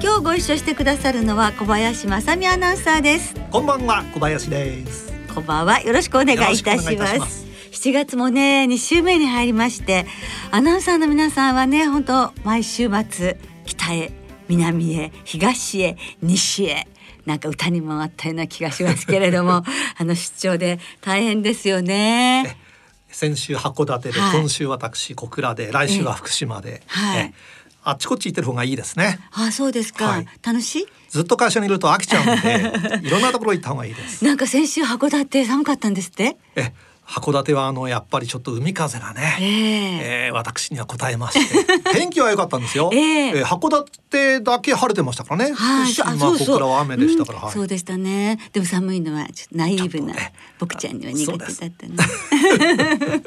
[0.00, 3.34] 今日ご一緒してくださるのは小林正美アナウンサーです。
[3.50, 5.12] こんばんは小林です。
[5.34, 5.80] こんばんは。
[5.80, 7.46] よろしくお願いいたします。
[7.72, 10.06] 7月もね2週目に入りまして
[10.52, 14.12] アナウンサーの皆さんはね本当毎週末北へ
[14.48, 16.86] 南へ東へ西へ
[17.26, 19.64] なんか歌にもあったような気がしますけれども
[19.98, 22.56] あの出張で大変ですよね。
[23.10, 27.34] 先週函館で、はい、今週私小倉で来週は福島で、はい、
[27.84, 29.18] あっちこっち行ってる方がいいですね。
[29.32, 30.86] あそうですか、はい、楽しい？
[31.08, 34.24] ずっと会社にいると飽きちゃうんで いろんなところ行った方がいいです。
[34.24, 36.36] なんか先週函館寒かったんですって？
[36.56, 36.72] え
[37.08, 41.64] 函館はあのやっぱりちょっと海風がね、えー、えー、私には答えまして。
[41.94, 48.38] 天気は良かったんですよ、えー、えー、函館だけ晴れてましたからね、はい、まあここからは雨でしたから、うんはい、そうでしたね。
[48.52, 51.96] でも寒いのはちょっとナイーブな、ね、僕ちゃんには苦手だったね。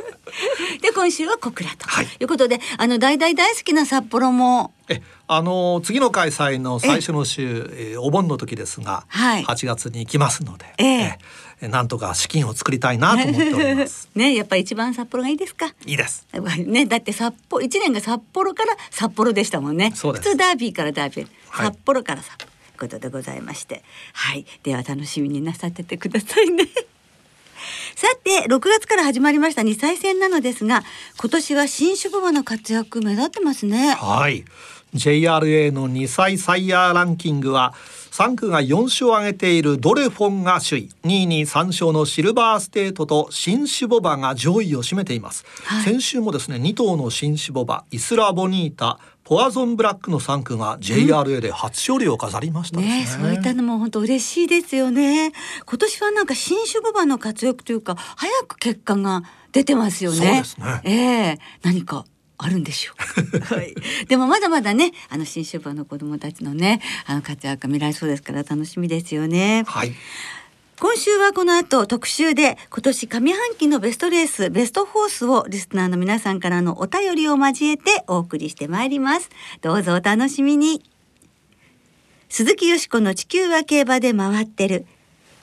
[0.82, 4.72] で今週は小倉と、はい、いうことであの大大大好きな札幌も。
[4.90, 7.98] えあの次の開催の最初の週ええ。
[7.98, 14.10] ー、お盆の時ですが、はい、8月に行きますので、えー、えーなんとか資金を作りたいなと思っております。
[14.16, 15.68] ね、やっぱ一番札幌がいいですか？
[15.86, 16.28] いいです。
[16.66, 19.92] ね、だって札幌一年が札幌から札幌でしたもんね。
[19.96, 22.52] 普通ダービーからダービー、はい、札幌から札幌
[22.82, 26.68] ことでございまして、はい、では楽しみになさっててくださいね。
[27.96, 30.84] さて6月から始まりました2歳戦なのですが
[31.20, 34.46] 今年は新種馬の活躍目立ってますねはい
[34.96, 37.76] JRA の2歳サイヤーランキングは
[38.12, 40.90] 3区が4勝を挙げているドレフォンが首位。
[41.04, 53.02] 2位に3勝のシルバーステートと新シボバが上位を占めています、はい、先週もですね2頭の新シボバイスラボニータポアゾンブラックの3区が JRA で初勝利を飾りましたね。
[53.02, 55.32] ね、そういったのも本当嬉しいですよね。
[55.66, 59.24] 今年はなんか新種ボバの活躍というか早く結果が
[59.54, 60.18] 出てますよね。
[60.18, 60.82] そうですね。
[60.84, 62.06] ええー、何か
[62.44, 62.94] あるんでしょ
[63.34, 63.40] う。
[63.56, 63.76] はい。
[64.08, 69.64] でもまだまだね、あの新種馬の子供たちのね、あの活躍が見られそうですから楽しみですよね。
[69.68, 69.94] はい。
[70.80, 79.30] 今週はこの後特集で今年上半期のベストレースベストホースをリスナーの皆さんからのお便りを交えてお送りしてまいります
[79.62, 80.84] どうぞお楽しみに
[82.30, 84.88] 鈴木よしこの地球は競馬で回ってる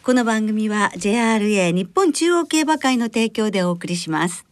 [0.03, 4.48] この番組は JRA 日本中央競馬会の提供でお送りします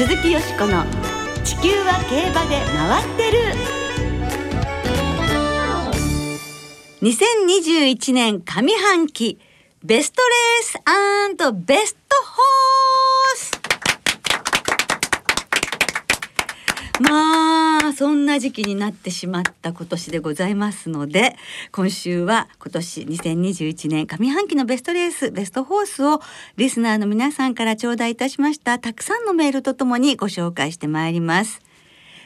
[0.00, 0.82] 鈴木よしこの
[1.44, 3.38] 地球は競馬で回ってる。
[7.02, 9.38] 2021年上半期
[9.84, 10.78] ベストレース
[11.52, 13.59] ベストホース。
[17.00, 21.34] まあそんな時期になってしまった今年でございますので
[21.72, 26.20] 今週は今年2021年上半期のベストレースベストホースを
[26.56, 31.69] リスナーの皆さんから頂戴いたしましたたくさんのメールとともにご紹介してまいります。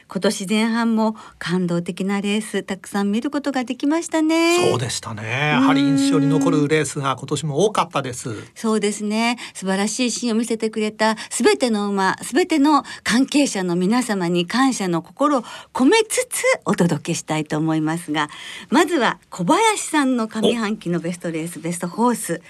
[0.07, 4.69] 今年前半も感動的なレースたくさん見ることができましたね。
[4.71, 5.49] そうでしたね。
[5.53, 8.29] やはり印象に残るレースが今年も多かったです。
[8.53, 9.37] そうですね。
[9.53, 18.29] 素晴らしいシーンを見せてくれたすべての馬すべての関係者の皆様に感謝の心を込めつつお届けしたいと思いますが
[18.69, 22.41] まずは小林さんの上半期のベストレースベストホース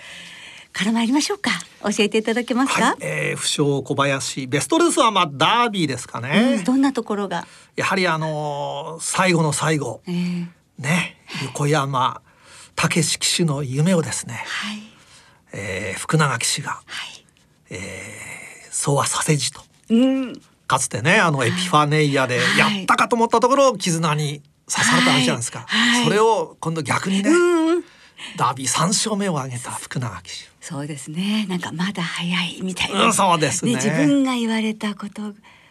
[0.75, 1.51] から参りましょうか。
[1.83, 7.47] 教えていただけますか、はい、えー、不詳小林ベストレースはまあダービーですかね、うん、どんなところが？
[7.77, 10.47] やはりあのー、最後の最後、えー、
[10.77, 11.15] ね。
[11.45, 12.21] 横山
[12.75, 14.79] 武史騎手の夢をですね、はい、
[15.53, 17.25] えー、福永騎手が、はい、
[17.69, 27.64] えー、そうはさせじと、うん、かつてねあのエピファネイアでやったかと思ったところを絆に刺されたわけじゃないですか、はい、それを今度逆にね、うん、
[28.37, 30.49] ダービー3勝目を挙げた福永騎手。
[30.61, 31.45] そうですね。
[31.47, 35.21] なんかまだ早いみたいな、うん、そうですね、ね、自分が言われたこと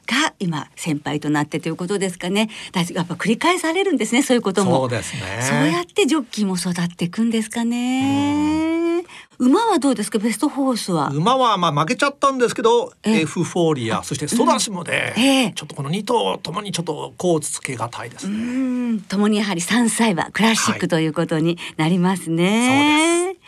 [0.06, 2.50] が今先輩となってということですかね。
[2.93, 4.76] やっぱ繰り返されるんですねそういうことも。
[4.81, 5.20] そうですね。
[5.41, 9.02] そうやってジョッキーも育っていくんですかね
[9.39, 10.19] 馬はどうですか？
[10.19, 11.09] ベストホースは。
[11.09, 15.23] 馬はまあ負けちゃったんですけどエフフォーリアそしてソダシもで、うん。
[15.23, 19.01] えー、ちょっとこの2頭ともにちょっとこうつけがたいですね。
[19.09, 23.41] ともにやはり3歳馬クラシックということになりますね、はい、そうで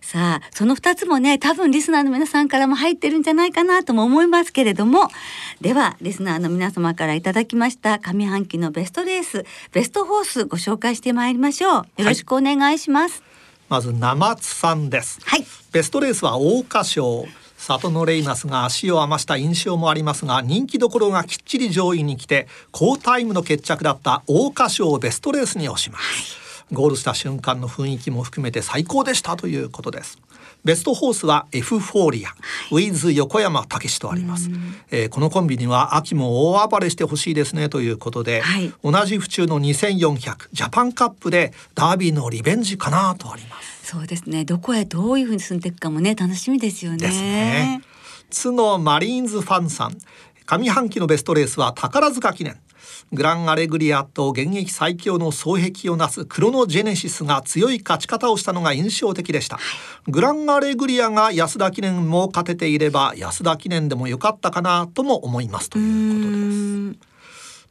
[0.00, 0.12] す。
[0.12, 5.08] ささあその2つもね多分リスナーの皆さんからも入ってるんじゃないかなとも思いますけれども。
[5.60, 11.72] ではリスナーの皆様からいただきました上半期のベストレースベストホースご紹介してまいりましょう。
[11.72, 13.31] よろしくお願いします、はい、
[13.72, 17.24] まず生津さんです、はい、ベストレースは桜花賞
[17.56, 30.18] 里のレイナスが足を余した印象もありますが人気どころがきっちり上位に来て好タイムの決着だった桜花賞ベストレースに押します、ゴールした瞬間の雰囲気も含めて最高でしたということです
[30.64, 32.36] ベストホースはエフフォーリア、は
[32.80, 34.48] い、ウィズ横山武史とあります、
[34.90, 43.86] えー、このコンビには秋も大暴れしてほしいですねということで、はい、同じ府中の2400ジャパンカップでダービーのリベンジかなとあります。
[43.86, 44.44] そうですね。
[44.44, 46.98] どこへどういうふうに進んでいくかもね楽しみですよね。
[46.98, 47.82] ですね。
[48.30, 49.98] 津のマリーンズファンさん。
[50.46, 52.56] 上半期のベストレースは宝塚記念
[53.12, 59.58] グランアレグリアと現役最強の双璧をなすクロノジェネシスが強い勝ち方をしたのが印象的でした、
[60.08, 67.12] グランアレグリアが安田記念も勝てていれば安田記念でも良かったかなとも思いますということです。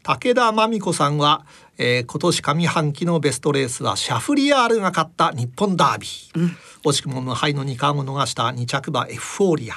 [0.04, 1.46] 武田真美子さんは、
[1.78, 9.75] えー、今年上半期のベストレースはシャフリヤールが勝った日本ダービー、うん、惜しくも無敗の2冠を逃した2着馬エフフォーリア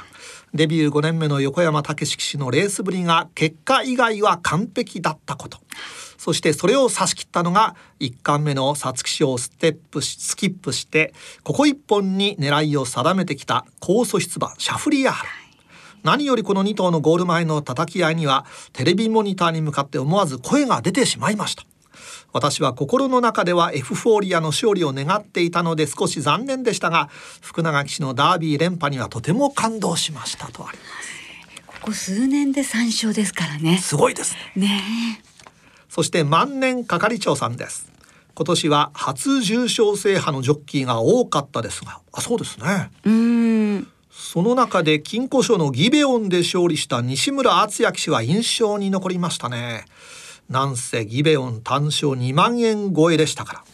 [0.54, 5.58] デビュー5年目の横山武史騎手のレースぶりが結果以外は完璧だったこと。
[6.16, 11.12] そしてそれを差し切ったのが1巻目の皐月賞をステップしスキップして
[11.42, 15.28] ここ1本に狙いを定めてきた高素質馬シャフリヤール
[16.02, 21.64] 何よりこの2頭のゴール前の叩き合いにはテレビモニターに向かって思わず声が出てしまいました
[22.34, 27.08] 私は心の中ではエフフォーリアの勝利を願っていたので少し残念でしたが
[27.40, 31.64] 福永騎手のダービー連覇にはとても感動しましたとあります。
[31.64, 33.78] ここ数年で3勝ですからね。
[33.78, 34.66] すごいですね。
[34.66, 35.22] ね
[35.88, 37.88] そして万年係長さんです。
[38.34, 42.90] 今年は初重賞制覇のジョッキーが多かったですがあそうですね。
[43.04, 43.86] うん。
[44.10, 49.84] その中で金庫賞のギベオンで勝利した西村敦也騎手は印象に残りましたね
[50.48, 53.64] なんせギベオン単勝2万円超えでしたから。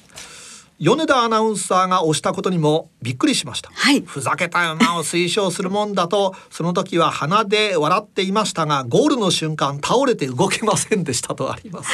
[0.81, 6.35] 米田アナウンサーが押したことにもびっくりしました、はい、ふざけた馬を 推奨するもんだと。
[6.51, 11.91] その時は鼻で笑っていましたがゴールの瞬間倒れて動けませんでしたとあります。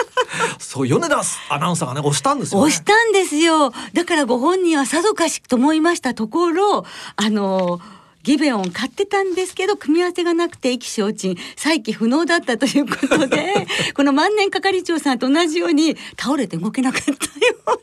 [0.58, 3.70] そう米田アナウンサーがね押したんですよ、ね、押したんですよ。
[3.92, 6.86] だからご本人はさぞかしと思いましたところ
[7.16, 17.16] あのーギベオン買ってたんですけど組み合わせがなくて意気消沈再起不能だったということで この万年係長さんと同じように倒れて動けなかったよ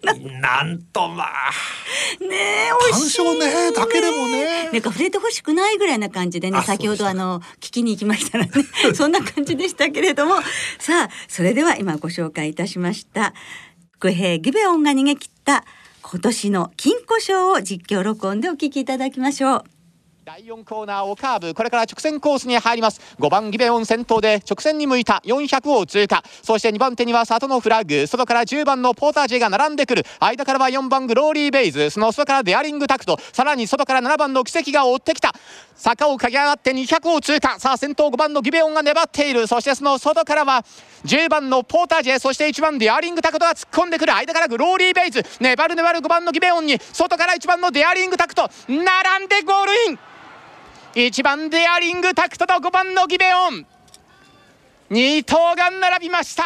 [0.02, 0.14] うな。
[0.40, 1.52] なんとまあ。
[2.24, 4.70] ねえ単勝ねだけでもね。
[4.72, 8.52] なんか触れてほしくないぐらいな感じでね先ほどあの聞きに行きましたらね
[8.96, 10.36] そんな感じでしたけれども。
[10.80, 13.34] さあそれでは今ご紹介いたしました。
[13.92, 15.66] 福平ギベオンが逃げ切った
[16.02, 19.79] 今年の金庫賞を実況録音でお聞きいただきましょう。
[20.30, 23.02] 第4コーナーをカーブこれから直線コースに入ります。
[23.18, 25.24] 5番ギベオン先頭で直線に向いた。
[25.26, 26.24] 400を通過。
[26.44, 28.06] そして2番手には里のフラッグ。
[28.06, 30.06] 外から10番のポータージェが並んでくる。
[30.20, 31.90] 間からは4番グローリーベイズ。
[31.90, 33.18] その外からデアリングタクト。
[33.34, 35.34] さらに外から7番の奇跡が追ってきた。
[35.74, 37.58] 坂を駆け上がって200を通過。
[37.58, 39.48] さあ先頭5番のギベオンが粘っている。
[39.48, 40.64] そしてその外からは
[41.06, 44.14] 10番のポータージェそして1番デアリングタクトが突っ込んでくる。
[44.14, 45.26] 間からグローリーベイズ。
[45.40, 46.78] 粘る粘る5番のギベオンに。
[46.94, 48.48] 外から1番のデアリングタクト。
[48.68, 50.00] 並んでゴールイン。
[50.96, 53.66] 1番デアリングタクトと5番のギベオン
[54.90, 56.44] 2頭が並びました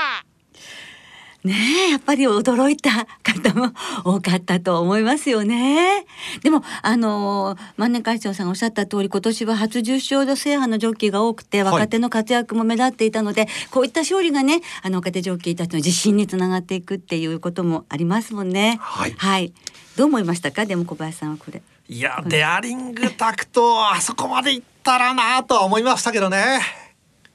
[1.46, 1.54] ね
[1.90, 3.74] え、やっぱり驚いた方も
[4.06, 6.06] 多かったと思いますよね。
[6.42, 18.78] でも、あの、万年会長さんがおっしゃった通り、今年は初重賞度制覇のジョッキーが多くて、若手の活躍も目立っていたので、はい、こういった勝利がね、あの若手ジョッキーたちの自信につながっていくっていうこともありますもんね。
[18.80, 19.16] はい。
[19.18, 19.54] はい、
[19.98, 20.66] どう思いましたか？
[20.66, 21.62] でも小林さんはこれ。
[21.90, 26.62] いやデアリングタクトあそこまでいったらなとは思いましたけどね。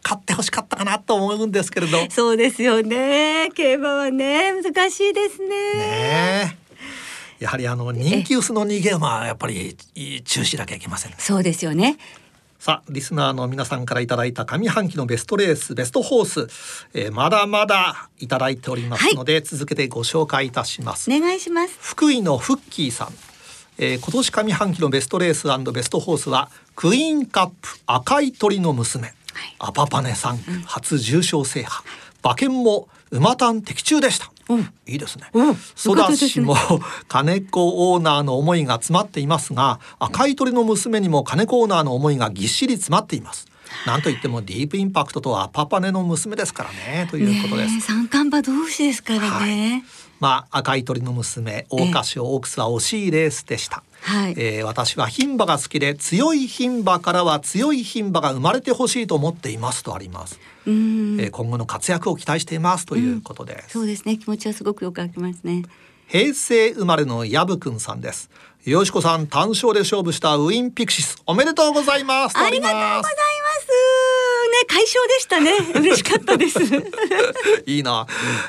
[0.02, 1.98] 買ってほしかったかなと思うんですけれど。
[2.10, 3.50] そうですよね。
[3.54, 5.74] 競馬はね難しいですね。
[5.74, 6.58] ね
[7.38, 9.76] やはりあの人気薄の逃げ馬はやっぱり
[10.24, 11.98] 注意しなきゃいけません、ね、そうですよね。
[12.58, 21.10] さあリスナーの皆さんからいただいた上半期のベストレースベストホース、えー、まだまだいただいておりますので、はい、続けてご紹介いたします。
[21.12, 21.78] お願いします。
[21.80, 23.27] 福井のフッキーさん
[23.78, 29.14] えー、今年上半期のベストレースベストホースはクイーンカップ赤い鳥の娘、はい、
[29.60, 31.84] アパパネさん、うん、初重賞制覇。
[32.24, 36.56] 馬券も馬単的中でした、うん、いいですね、うん、ソも、
[37.08, 43.46] 金子オーナーの思いが詰まっていますが赤い鳥の娘にも金子オーナーの思いがぎっしり詰まっています。
[43.86, 47.06] なんといってもディープインパクトとはアパパネの娘ですからね。
[47.10, 47.80] ということです。
[47.82, 49.28] 三冠馬同士ですからね。
[49.28, 53.82] はいまあ赤い鳥の娘桜花賞オークスは惜しいレースでした。
[54.00, 60.38] はい、えー、私は牝馬が好きで強い牝馬からは強い牝馬が生まれてほしいと思っていますとあります。
[60.66, 65.64] うん、えー、今後の活躍を期待していますということで、うん、そうですね気持ちはすごくよくわきますね。
[66.06, 68.30] 平成生まれのヤブくんさんです。
[68.64, 74.17] よしこさん単勝で勝負したウィンピクシスおめでとうございますありがとうございます
[74.48, 75.52] ね快勝でしたね。
[75.80, 76.58] 嬉しかったです。
[77.66, 78.06] いいな、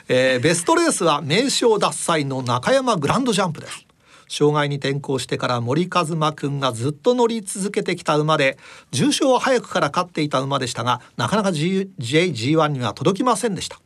[0.08, 3.86] えー、ベストレースは名称脱祭の中山グランドジャンプです。
[4.30, 8.60] 障害に転向してから森一馬くんがずっと乗り続けてきた馬で
[8.92, 13.80] 重賞は早くから勝っていた馬でしたがなかなか JG1 には届きませんでした。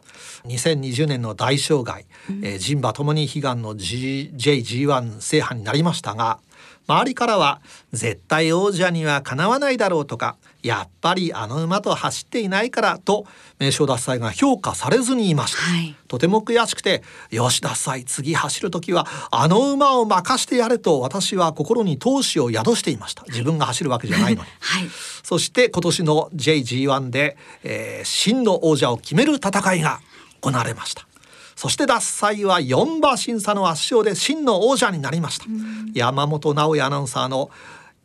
[0.45, 6.39] 2020年の大障害、うん、えー、人馬ともに悲願の JG1 制覇になりましたが
[6.87, 7.61] 周りからは
[7.93, 13.27] 絶対王者にはかなわないだろうとかやっぱりあの馬と走っていないからと
[13.59, 23.23] 名称脱祭が評価されずにいました、はい、とても悔しくてよし脱祭次走る時はあの馬を任してやれと私は心に闘志を宿していました。
[23.27, 24.89] 自分が走るわけじゃないのに、 はい、
[25.21, 29.99] そして今年の JG1 で、えー、真の王者を決める戦いが
[30.41, 31.05] 行われました。
[31.55, 35.45] そして脱祭は4馬審査の圧勝で真の王者になりました。
[35.93, 37.51] 山本直也アナウンサーの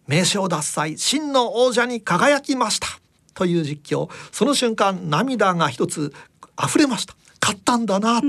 [0.08, 2.88] 名称脱祭真の王者に輝きました。
[3.34, 4.10] という実況。
[4.32, 6.12] その瞬間涙が一つ
[6.60, 7.14] 溢れました。
[7.40, 8.26] 勝ったんだなと、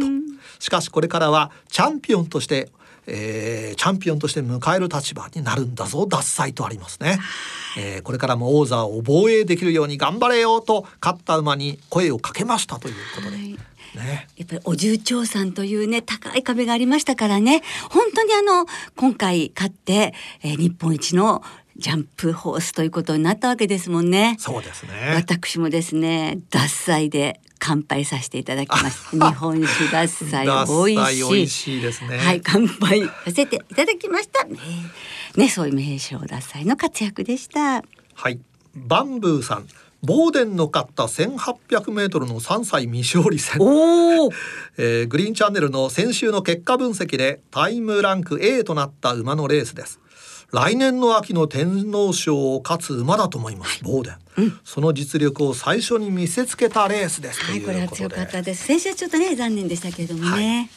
[0.60, 2.72] しかしこれからはチャンピオンとして
[3.12, 7.18] えー、チャンピオンとして迎える立場になるんだぞ脱祭とありますね、
[7.78, 13.58] えー、これからも王座を防衛できるように頑張れよと勝った馬に声をかけましたということで、はい。
[13.96, 17.64] ね、やっぱりお重長さんというね高い壁がありましたからね。
[17.90, 21.42] 本当にあの今回勝って、えー、日本一の
[21.80, 24.36] ジャンプホースということになったわけですもんね。
[24.38, 25.14] そうですね。
[25.16, 29.10] 私もですね、脱菜で乾杯させていただきます。
[29.18, 31.24] 日本酒脱菜美味しい。
[31.32, 32.18] 美味しいですね。
[32.18, 34.44] はい、乾杯させていただきました。
[34.46, 34.58] ね、
[35.36, 37.82] ねそういう名称脱菜の活躍でした。
[38.14, 38.40] はい、
[38.76, 39.68] バンブーさん。
[40.02, 43.60] ボーデンの勝った1800メートルの3歳未勝利戦、
[44.78, 50.00] えー、グリーンチャンネルの先週の結果分析でタイムランク A となった馬のレースです
[50.52, 58.66] 来年の秋の天皇賞を勝つ馬だと思います、ボーデン、うん、その実力を最初に見せつけたレースですはいこれは強かったです。
[58.66, 60.70] 先週ちょっとね残念でしたけれどもね、はい、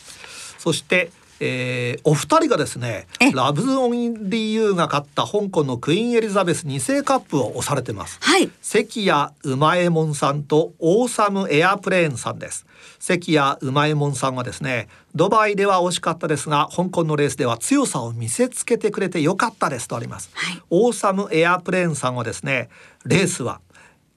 [0.58, 1.10] そして
[1.40, 12.66] えー、お二人がですねラブズ・オンリー・ユーが勝った香港のクイーンエリザベス2世カップを推されてます、はい、関谷うまえもんさんとオーサム・エアプレーンさんです。
[12.98, 22.68] 関谷うまえもんさんはですねドバイでは惜しかったですが香港のレースでは強さを見せつけてくれてよかったですとあります、はい、オーサム・エアプレーンさんはですね
[23.04, 23.60] レースは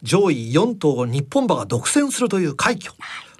[0.03, 2.93] 上位4頭を日本馬が独占するという快挙、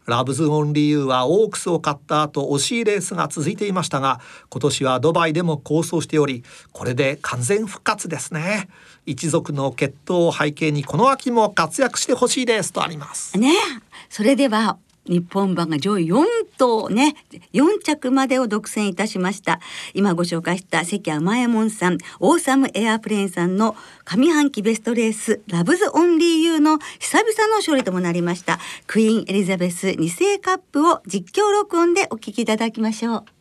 [0.06, 4.20] ラブズ・オンリー・ユーはオークスを勝った後惜しいレースが続いていましたが
[4.50, 8.70] 今年はドバイでも好走しておりこれで完全復活ですね。
[9.06, 13.38] 一族の血統を背景にこの秋も活躍してほしいですとあります。
[13.38, 13.54] ね
[14.10, 16.24] それでは日本馬が上位4
[16.58, 17.16] 頭ね。
[17.54, 19.60] 4着までを独占いたしました。
[19.94, 28.60] 今ご紹介した関谷前門さんオーサムエアプレーンさんの上半期ベストレースラブズオンリーユーの久々の勝利ともなりました。
[28.88, 33.35] クイーンエリザベス2世カップを実況録音でお聞きいただきましょう。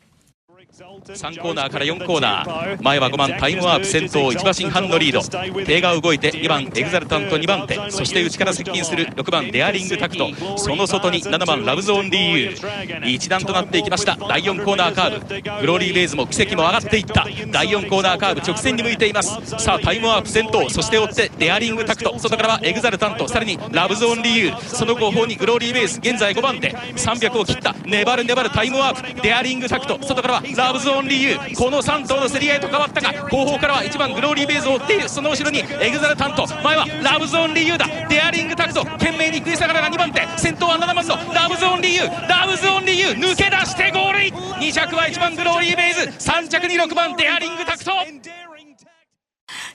[0.74, 2.82] 3コーナーから4コーナー。
[2.82, 5.64] 前は5番タイムワープ先頭1馬身半のリード。
[5.64, 7.78] 手が動いて2番エグザルタント2番手。
[7.92, 10.30] そして内から接近する6番デアリングタクト。
[10.58, 14.16] その外に7番ラブゾーン DU 一段となっていきました。
[14.16, 15.60] 第4コーナーカーブ。
[15.60, 17.24] グローリーヴェイズもキセキも上がっていった。
[17.52, 19.30] 第4コーナーカーブ直線に向いています。
[19.62, 20.68] さあタイムワープ先頭。
[20.70, 22.18] そして追ってデアリングタクト。
[22.18, 26.72] 外からはエグザルタントさらにラブゾーン DU その後方にグローリーベイズ現在5番手。
[26.72, 27.76] 300を切った。
[27.84, 29.22] 粘る粘るタイムワープ。
[29.22, 30.00] デアリングタクト。
[30.02, 35.08] 外からはラブズオンリーユーこの3頭の競り合いと変わったが後方からは1番グローリーヴェイズを追っている。
[35.08, 36.46] その後ろにエグザルタント。
[36.62, 37.86] 前はラブズオンリーユーだ。
[38.08, 38.84] デアリングタクト。
[38.84, 40.26] 懸命に食い下がるが2番手。
[40.36, 44.18] 先頭は7番のラブズオンリーユーラブズオンリーユー抜け出してゴール
[44.60, 47.92] 2着は1番グローリーベーズ3着に6番デアリングタクト。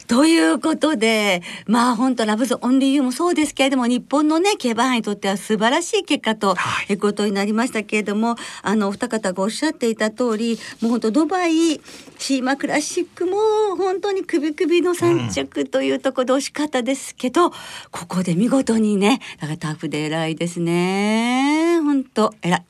[0.10, 6.56] ということで、まあ本当ラブズオンリーユーもそうですけれども、日本のね、競馬にとっては素晴らしい結果と、
[6.90, 11.80] いうことになりましたけれども、あの、お二方がおっしゃっていた通り、もう本当ドバイ、
[12.18, 13.38] シーマクラシックも
[13.78, 17.52] 本当に首首の3着というところで惜しかったですけど、うん、
[17.92, 21.80] ここで見事にね、だからタフで偉いですね。
[21.84, 22.64] 本当偉い。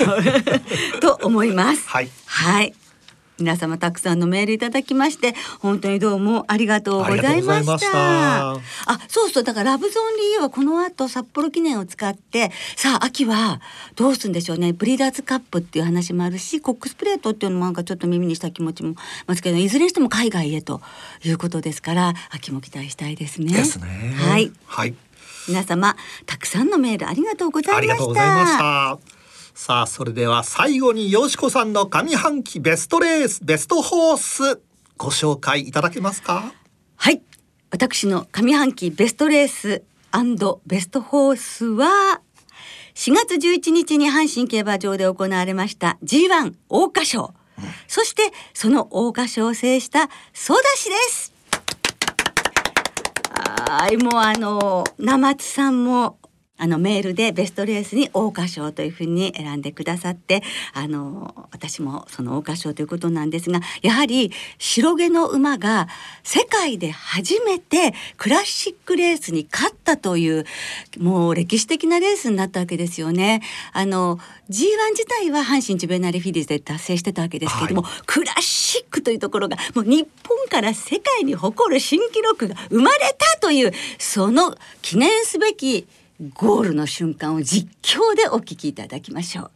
[1.02, 1.86] と思います。
[1.86, 2.08] はい。
[2.24, 2.74] はい。
[3.38, 8.52] 皆様たくさんのメールいただきまして本当にどうもありがとうございました。
[8.52, 8.60] あ
[9.08, 13.60] そうそうだからラブゾンリーはこの後札幌記念を使ってさあ秋は
[13.96, 14.72] どうするんでしょうね。
[14.72, 18.94] ブリーダーズカップっていう話もあるしコックスプレートっていうのもなんかちょっと耳にした気持ちも
[19.26, 20.80] ますけどいずれにしても海外へと
[21.24, 23.52] いうことですから秋も期待したいですね。
[23.52, 24.14] ですね。
[24.16, 24.94] はい、はい、
[25.48, 25.96] 皆様
[26.26, 29.21] たくさんのメールありがとうございました
[29.54, 34.60] さあそれでは最後によしこさんの上半期ベストレースベストホース
[34.96, 36.52] ご紹介いただけますか？
[36.96, 37.22] はい。
[37.70, 39.84] 私の上半期ベストレース
[40.66, 42.20] ベストホースは
[42.94, 51.32] 4月11日に阪神競馬場で行われました G1 桜花賞、うん、そしてその桜花賞を制したソダシです。
[53.68, 56.18] はいもうあの生津さんも
[56.62, 65.88] あのメールでベストレースに桜花賞というふうに選んでくださってあの私もその桜花賞ということなんですがやはり白毛の馬が
[66.22, 70.44] 世界で初めてクラシックレースに勝ったという
[70.98, 73.42] もう歴史的なレースになったわけですよね。
[73.72, 85.88] あの G1 自体は阪神ジュベナリフィリスで達成してたわけですけれども、はい、クラシックというところがもう日本から世界に誇る新記録が生まれたというその記念すべき
[86.30, 89.50] ゴールの瞬間を実況でお聞きいただきましょう。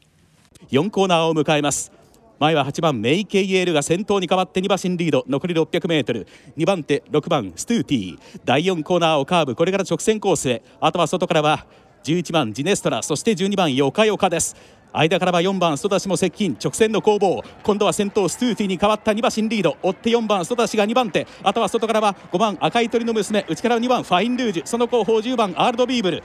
[0.72, 1.92] 4コーナーを迎えます。
[2.40, 5.24] 前は8番メイケイエールが先頭に変わって2馬身リード。
[5.28, 8.40] 残り 600m2 番手6番ストゥーティー。
[8.44, 9.54] 第4コーナーをカーブ。
[9.54, 10.60] これから直線コースへ。
[10.80, 11.66] あとは外からは
[12.02, 13.00] 11番ジネストラ。
[13.00, 14.56] そして12番ヨカヨカです。
[14.92, 16.56] 間からは4番ソダシも接近。
[16.60, 17.44] 直線の攻防。
[17.62, 19.76] 今度は先頭ストゥーティーに変わった2馬身リード。
[19.82, 21.28] 追って4番ソダシが2番手。
[21.44, 23.44] あとは外からは5番赤い鳥の娘。
[23.48, 24.66] 内から2番ファインルージュ。
[24.66, 26.22] その後方10番アールドビーブル。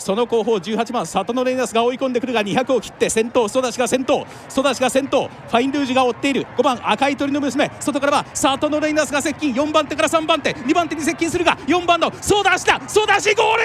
[0.00, 4.26] その後方18番サトノレイナスが追い込んでくるが200を切って先頭ソダシが先頭。
[4.48, 6.46] ソダシが先頭ファインルージュが追っている。
[6.56, 7.70] 5番赤い鳥の娘。
[7.78, 9.54] 外からはサトノレイナスが接近。
[9.54, 10.54] 4番手から3番手。
[10.54, 12.80] 2番手に接近するが4番のソダシだ。
[12.88, 13.62] ソダシゴール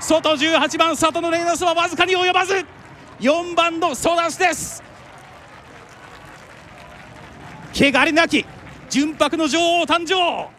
[0.00, 2.64] 外18番サトノレイナスはわずかに及ばず。
[3.20, 4.82] 4番のソダシです。
[7.74, 8.46] 汚れなき。
[8.88, 10.53] 純白の女王誕生。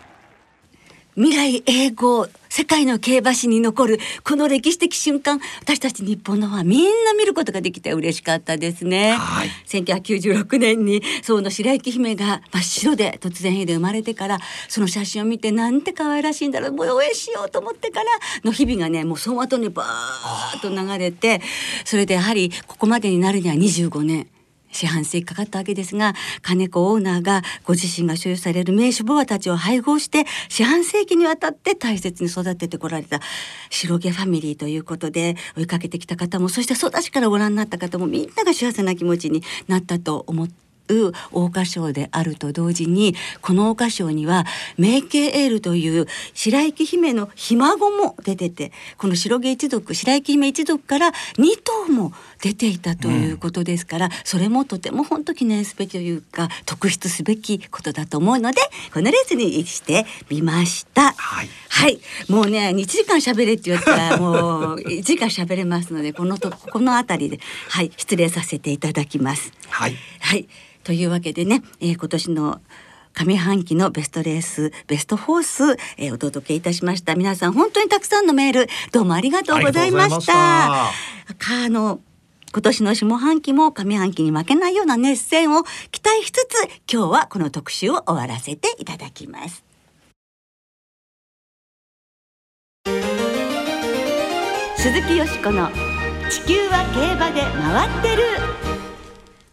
[1.17, 18.05] 未来永劫世界の競馬史に残るこの歴史的瞬間私たち日本のファンみんな見ることができて嬉しかったですね、はい、1996年にその白雪姫が真っ白で突然変異で生まれてからその写真を見てなんて可愛らしいんだろうもう応援しようと思ってから
[18.44, 21.42] の日々がねもうその後にバーッと流れて
[21.85, 24.27] それでやはりここまでになるには25年
[24.75, 33.20] 四半世紀かかったわけですが金子オーナーがご自身が所有される名手ボアたちを配合して四半世紀にわたって大切に育ててこられた
[33.70, 44.45] 白毛ファミリーということで追いかけてきた方もそして育ちからご覧になった方もみんなが幸せな気持ちになったと思って桜花賞であると同時にこの桜花賞には
[44.77, 58.61] メイケイエールという白雪姫のひ孫も出ててこの白毛一族白雪姫一族から2頭も出ていたということですから、うん、それもとても本当記念すべきというか特筆すべきことだと思うので
[58.93, 61.13] このレースにしてみました。
[61.13, 69.51] はい、はい、もうね2時間喋れって言ったらもう1時間喋れますのでこのとこの辺りではい失礼させていただきます。
[69.69, 70.48] はい、はい
[70.85, 72.61] というわけでね、えー、今年の
[73.13, 75.63] 上半期のベストレースベストフォース、
[75.98, 77.15] えー、お届けいたしました。
[77.15, 80.85] 皆さん本当にたくさんのメールどうもありがとうございました。
[80.85, 80.91] あ
[81.69, 82.00] の
[82.53, 89.63] 今年の下半期も上半期に負けないような熱戦を期待しつつ今日はこの特集を終わらせていただきます。
[94.77, 95.69] 鈴木よしこの
[96.29, 98.54] 地球は競馬で回ってる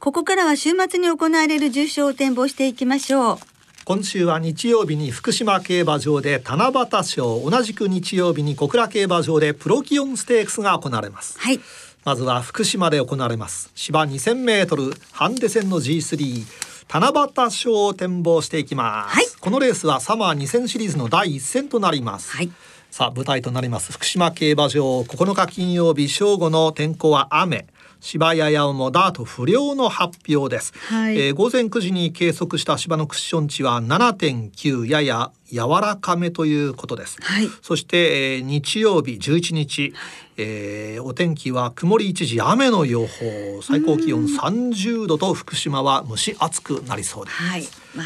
[0.02, 3.38] ここからは週末に行われる重賞を展望していきましょう。
[3.84, 11.60] 今週は日曜日に福島競馬場で七夕賞同じく日曜日に小倉競馬場でプロキオンステークスが行われます、はい、
[12.02, 13.70] まずは福島で行われます。
[13.76, 16.46] 芝2000メートルハンデ戦の G3
[16.92, 17.12] 七
[17.46, 22.50] 夕賞を展望していきます、はい、このレースはサマー2000シリーズの第一戦となります、はい。
[22.90, 25.02] さあ舞台となります福島競馬場。
[25.02, 27.66] 9日金曜日正午の天候は雨
[28.02, 39.94] 芝ややおもダート不良の発表です、はい、えー、午前9時に計測した芝のクッション値は7.9やや柔らかめということです、はい、そして、えー、日曜日11日、
[40.36, 43.62] えー、お天気は曇り一時雨の予報。
[43.62, 47.62] 最高気温30度と福島は蒸し暑くなりそうです、はい、
[47.94, 48.02] ま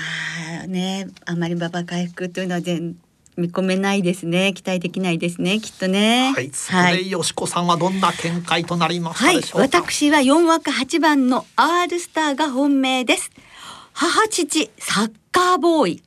[0.64, 2.96] あねあまり馬場回復というのは全
[3.36, 4.52] 見込めないですね。
[4.54, 5.60] 期待できないですね。
[5.60, 6.32] きっとね。
[6.34, 6.50] はい。
[6.52, 9.40] それでよしこさんはどんな見解となりますはい。
[9.52, 13.30] 私は4枠8番の R スターが本命です。
[13.92, 16.02] 母父サッカーボーイ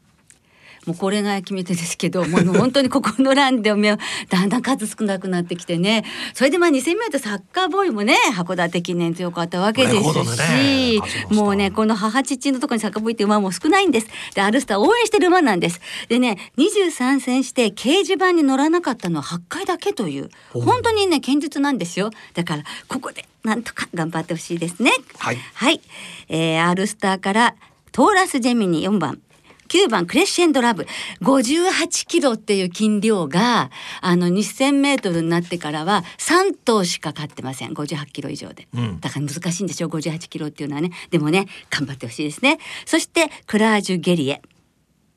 [0.90, 6.04] もうこれが決め手ですけどもう本当にここのランでだんだん数少なくなってきてね。
[6.34, 14.08] それでまあ 2,000m サッカーボーイもね函館記念強かったわけですし、ね、もうねこの母父のところにサッカーボーイって馬も少ないんです。
[14.34, 15.80] でアルスター応援してる馬なんです。
[16.08, 22.10] でね23戦して掲示板に乗らなかったのは8回だけという本当にね堅実なんですよ。
[22.34, 24.92] だからここでなんとか頑張ってほしいですね。
[25.20, 25.82] はい、はい、
[26.30, 27.56] えー、アルスターから
[27.92, 29.22] トーラスジェミニ4番
[29.70, 30.86] 9番クレッシェンドラブ。
[31.22, 37.74] 58キロっていう斤量があの2000メートルになってからは3頭しか勝ってません。
[37.74, 40.92] 58キロ以上で、うん、だから難しいんですよ58キロっていうのはね。
[41.12, 42.60] でもね頑張ってほしいですね。
[42.86, 44.42] そしてクラージュ・ゲリエ。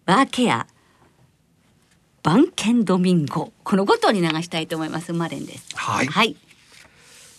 [0.05, 0.67] バーケア。
[2.23, 3.53] バンケンドミンゴ。
[3.65, 5.13] この5頭に流したいと思います。
[5.13, 5.67] マレンです。
[5.75, 6.37] はい、はい、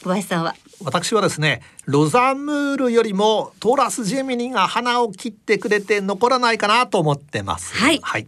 [0.04, 0.56] 小林さんは？
[0.82, 7.74] 私はですねロザムールよりもトーラスジェミニが花を切ってくれて残らないかなと思ってます。
[7.76, 8.28] はい、はい、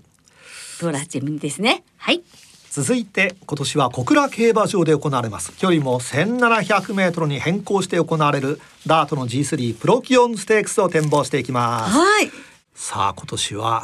[0.79, 1.83] トーラスジェミニですね。
[1.97, 2.21] はい。
[2.69, 5.55] 続いて今年は小倉競馬場で行われます。
[5.57, 11.97] 距離も1700メートルに変更して行われるダートの G3 プロキオンステークスを展望していきます。
[11.97, 12.31] はい。
[12.73, 13.83] さあ今年は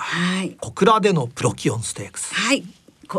[0.60, 2.34] 小倉でのプロキオンステークス。
[2.36, 2.66] はい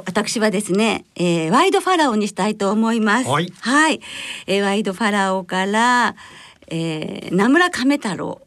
[0.07, 3.29] 私はですね、えー、ワイドファラオにしたいと思います。
[3.29, 3.53] はい。
[3.61, 4.01] はい、
[4.47, 6.17] えー、ワイドファラオから、
[6.69, 8.41] えー、名村亀太郎。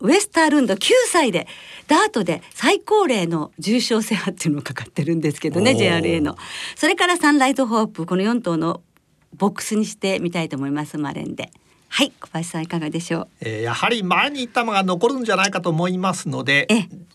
[0.00, 1.46] ウエスタールンド9歳で
[1.86, 6.36] ダートで最高齢の重賞制覇っていうのがかかってるんですけどね JRA の
[6.74, 8.82] それからサンライズホープこの4頭の
[9.34, 11.50] ボックスにしてみたいと思いますマレンで。
[11.96, 16.68] はい小林さんいかがでしょう、えー、やはり前に行った馬が残るんじゃないかと思いますので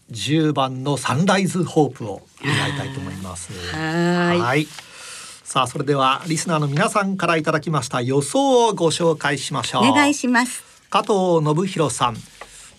[0.09, 3.53] 10番のサンライズホープを狙いたいと思います。
[3.53, 4.65] はい。
[5.43, 9.83] さあそれではリスナーの皆さんからいただきました予想をご紹介しましょう。
[9.83, 10.63] お願いします。
[10.89, 11.13] 加藤
[11.45, 12.17] 信弘さん。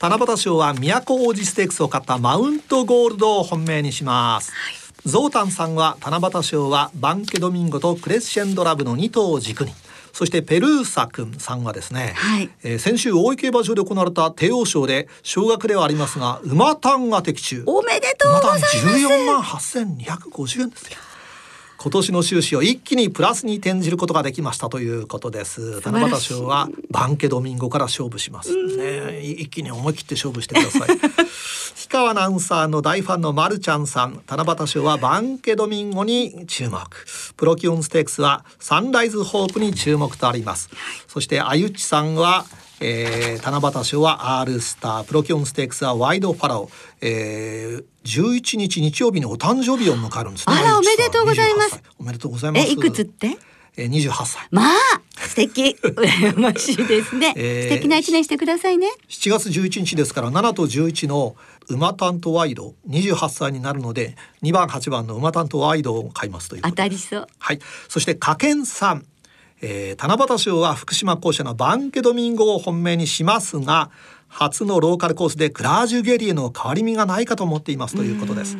[0.00, 4.74] 七夕賞は都王子ステークスを買ったマウントゴールドを本命にします、はい、
[5.08, 9.72] ゾウタンさんは七夕賞はバンケドミンゴとクレッシェンドラブの2頭を軸に
[10.12, 17.62] そしてペルーサ君さんはですね、はい、えー、先週大井競馬場で行われた帝王賞で少額ではありますが馬単が的中。
[17.66, 18.76] おめでとうございます。
[18.76, 20.98] 14万8250円ですよ
[21.82, 25.80] 今年の収支を一気にプラスに転じることができましたということです。
[25.80, 28.54] 七夕賞はバンケドミンゴから勝負します。
[28.76, 30.96] ね一気に思い切って勝負してください。
[31.82, 34.22] 氷川アナウンサーの大ファンのまるちゃんさん。
[34.28, 36.78] 七夕賞はバンケドミンゴに注目。
[37.36, 40.70] プロキオンステークスはサンライズホープに注目とあります、
[41.08, 42.46] そしてあゆちさんは
[42.84, 46.68] えー、七夕賞は R スタープロキョンステークスはワイドファラオ、
[47.00, 50.56] えー、11日日曜日にお誕生日を迎えるんですね。
[50.58, 51.80] あらおめでとうございます。
[51.98, 52.66] おめでとうございます。
[52.66, 53.38] えいくつって？
[53.76, 54.48] えー、28歳。
[54.50, 54.74] まあ
[55.16, 55.76] 素敵。
[55.80, 58.88] 羨ましいですね、 えー、素敵な一年してくださいね。
[59.08, 61.36] 7月11日ですから7と11の
[61.68, 67.26] 馬担当ワイド28歳になるので2番8番の馬担当ワイドを買いますという当たりそう。
[67.38, 67.60] はい。
[67.88, 69.06] そして加健さん
[69.62, 73.90] えー、七夕賞は福島校舎のバンケドミンゴを本命にしますが
[74.28, 78.56] 初のローカルコースでクラージュゲリエの変わり身がないかと思っていますということです。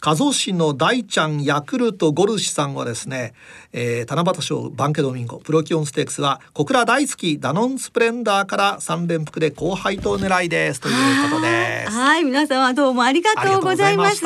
[0.00, 3.34] 加須市の大ちゃんヤクルトゴルシさんはですね、
[3.72, 10.80] えー、七夕賞バンケドミンゴプロキオンステークスは小倉大好きダノンスプレンダーから三連複で後輩と狙いです。
[10.80, 11.92] ということです。
[11.92, 12.24] はい。
[12.24, 14.24] 皆様どうもありがとうございます。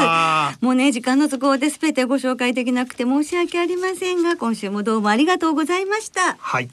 [0.61, 6.37] もうね時間の都合で全てご紹介できなくて申し訳ありませんが今週もどうもありがとうございました。
[6.38, 6.68] はい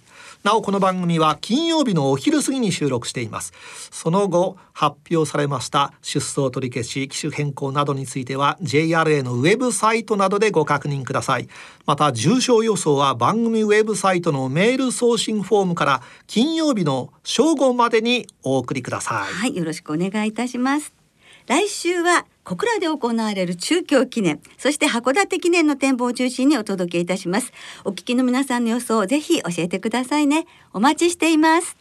[0.45, 3.51] なおこの番組は金曜日のお昼過ぎに収録しています。
[3.89, 11.47] その後発表されました出走取り消し機種変更などについては JRA のウェブサイトなどでご確認ください。
[11.87, 19.33] また重症予想は番組ウェブサイトのメール送信フォームから金曜日の正午までにお送りください。
[19.33, 21.04] はいよろしくお願いいたします。
[21.47, 27.51] 来週は小倉で行われる中京記念そして函館記念の展望を中心にお届けいたします。
[27.83, 30.45] お聞きの皆さんの予想をぜひ教えてくださいね。
[30.73, 31.75] お待ちしています。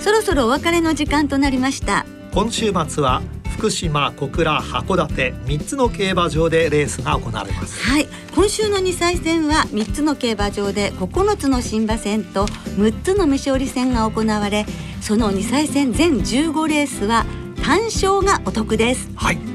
[0.00, 2.04] そろそろお別れの時間となりました。
[2.32, 7.78] 今週末は福島小倉函館3つの競馬場でレースが行われます。
[7.82, 8.08] はい。
[8.34, 14.64] 今週の2歳戦は3つの競馬場で9つの新馬戦と6つの未勝利戦が行われ
[15.02, 17.26] その2歳戦全15レースは
[17.62, 19.10] 単勝がお得です。
[19.14, 19.51] はい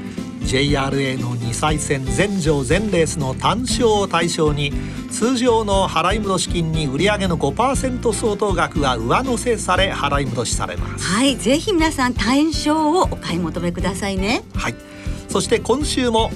[0.48, 4.72] JRA の2歳戦全場全レースの単勝を対象に
[5.10, 11.04] 通常の払い戻し金に売上の5%相当額が上乗せされ払い戻しされます。
[11.04, 14.42] はいぜひ皆さん単勝をお買い求めくださいね。
[14.54, 14.74] はい。
[15.28, 16.30] そして今週も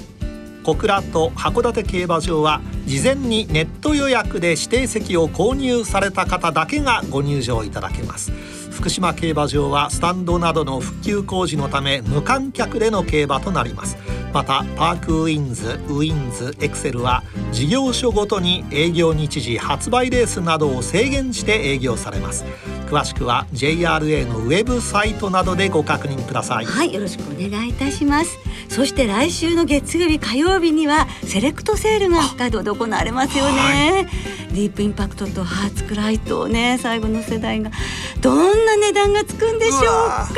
[0.63, 8.31] 小倉と函館競馬場は事前にネット予約で指定席を購入された方だけがご入場いただけます
[8.73, 13.97] 福島競馬場はスタンドなどの復旧工事のため無観客での競馬となります。
[14.33, 22.43] またパークウィンズウィンズエクセルは事業所ごとに営業日時発売レースなどを制限して営業されます。
[22.89, 26.65] 詳しくは JRA のウェブサイトなどでご確認ください。
[26.65, 28.39] はいよろしくお願いいたします。
[28.69, 34.05] そして来週の月曜日火曜日にはセレクトセールが北海道で行われますよね、はい、
[34.53, 37.69] ディープインパクトとハーツクライトをね最後の世代が
[38.23, 40.29] どんな値段がつくんでしょうか。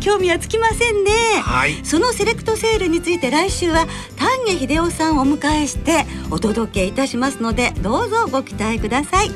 [0.00, 1.10] 興味はつきませんね、
[1.42, 9.30] はい、そのセレクトセールについて来週は丹下秀夫さんをお迎えしてお届けいたしますのでどうぞご期待ください。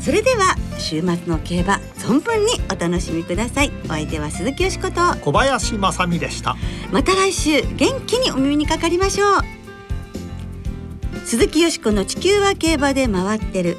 [0.00, 3.72] それでは週末の競馬存分にお楽しみください。
[3.84, 5.00] お相手は鈴木よしこと。
[5.20, 6.56] 小林正美でした。
[6.90, 9.40] また来週元気にお耳にかかりましょう。
[11.24, 13.78] 鈴木よしこの地球は競馬で回ってる